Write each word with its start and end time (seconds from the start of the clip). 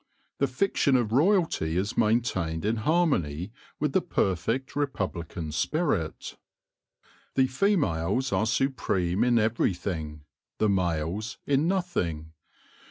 The 0.39 0.47
fiction 0.47 0.95
of 0.95 1.11
royalty 1.11 1.77
is 1.77 1.95
maintained 1.95 2.65
in 2.65 2.77
harmony 2.77 3.51
with 3.79 3.93
the 3.93 4.01
perfect 4.01 4.75
republican 4.75 5.51
spirit. 5.51 6.37
The 7.35 7.45
females 7.45 8.31
are 8.33 8.47
supreme 8.47 9.23
in 9.23 9.37
every 9.37 9.75
thing, 9.75 10.21
the 10.57 10.69
males 10.69 11.37
in 11.45 11.67
nothing. 11.67 12.33